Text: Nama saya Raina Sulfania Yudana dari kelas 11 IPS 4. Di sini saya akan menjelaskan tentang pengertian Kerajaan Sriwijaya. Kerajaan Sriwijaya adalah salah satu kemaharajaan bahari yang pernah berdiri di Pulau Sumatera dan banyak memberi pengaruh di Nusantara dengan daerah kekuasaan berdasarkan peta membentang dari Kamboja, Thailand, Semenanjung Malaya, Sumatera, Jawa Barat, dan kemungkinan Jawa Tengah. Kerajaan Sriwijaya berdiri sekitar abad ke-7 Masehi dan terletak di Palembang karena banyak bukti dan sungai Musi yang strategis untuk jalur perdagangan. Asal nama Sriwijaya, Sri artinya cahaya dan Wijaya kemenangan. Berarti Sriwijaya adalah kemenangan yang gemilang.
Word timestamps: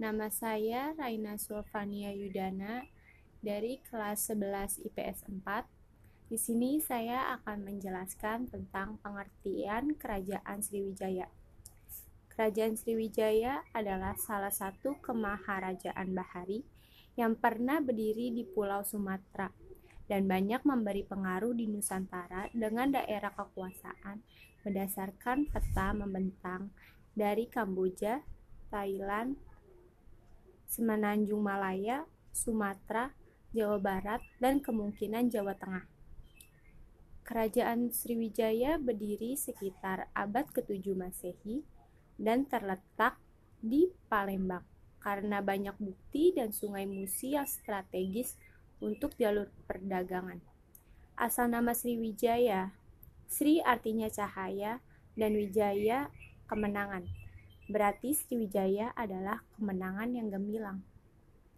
Nama 0.00 0.32
saya 0.32 0.96
Raina 0.96 1.36
Sulfania 1.36 2.16
Yudana 2.16 2.80
dari 3.44 3.76
kelas 3.92 4.32
11 4.32 4.88
IPS 4.88 5.28
4. 5.28 6.32
Di 6.32 6.40
sini 6.40 6.80
saya 6.80 7.36
akan 7.36 7.68
menjelaskan 7.68 8.48
tentang 8.48 8.96
pengertian 9.04 9.92
Kerajaan 10.00 10.64
Sriwijaya. 10.64 11.28
Kerajaan 12.32 12.80
Sriwijaya 12.80 13.68
adalah 13.76 14.16
salah 14.16 14.48
satu 14.48 14.96
kemaharajaan 15.04 16.08
bahari 16.16 16.64
yang 17.20 17.36
pernah 17.36 17.84
berdiri 17.84 18.32
di 18.32 18.48
Pulau 18.48 18.80
Sumatera 18.88 19.52
dan 20.08 20.24
banyak 20.24 20.64
memberi 20.64 21.04
pengaruh 21.04 21.52
di 21.52 21.68
Nusantara 21.68 22.48
dengan 22.56 22.96
daerah 22.96 23.36
kekuasaan 23.36 24.24
berdasarkan 24.64 25.52
peta 25.52 25.92
membentang 25.92 26.72
dari 27.12 27.44
Kamboja, 27.44 28.24
Thailand, 28.72 29.51
Semenanjung 30.72 31.44
Malaya, 31.44 32.08
Sumatera, 32.32 33.12
Jawa 33.52 33.76
Barat, 33.76 34.24
dan 34.40 34.64
kemungkinan 34.64 35.28
Jawa 35.28 35.52
Tengah. 35.52 35.84
Kerajaan 37.28 37.92
Sriwijaya 37.92 38.80
berdiri 38.80 39.36
sekitar 39.36 40.08
abad 40.16 40.48
ke-7 40.48 40.96
Masehi 40.96 41.60
dan 42.16 42.48
terletak 42.48 43.20
di 43.60 43.92
Palembang 44.08 44.64
karena 45.04 45.44
banyak 45.44 45.76
bukti 45.76 46.32
dan 46.32 46.56
sungai 46.56 46.88
Musi 46.88 47.36
yang 47.36 47.44
strategis 47.44 48.40
untuk 48.80 49.12
jalur 49.20 49.52
perdagangan. 49.68 50.40
Asal 51.20 51.52
nama 51.52 51.76
Sriwijaya, 51.76 52.72
Sri 53.28 53.60
artinya 53.60 54.08
cahaya 54.08 54.80
dan 55.20 55.36
Wijaya 55.36 56.08
kemenangan. 56.48 57.21
Berarti 57.70 58.14
Sriwijaya 58.14 58.94
adalah 58.94 59.42
kemenangan 59.58 60.10
yang 60.14 60.28
gemilang. 60.30 60.91